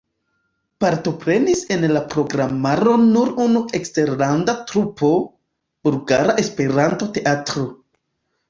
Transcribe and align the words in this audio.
Partoprenis 0.83 1.59
en 1.75 1.85
la 1.91 2.01
programaro 2.13 2.95
nur 3.03 3.31
unu 3.45 3.63
eksterlanda 3.81 4.57
trupo: 4.73 5.13
Bulgara 5.89 6.39
Esperanto-Teatro. 6.47 7.69